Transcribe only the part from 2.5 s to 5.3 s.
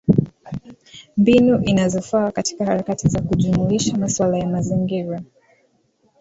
harakati za kujumuisha masuala ya mazingira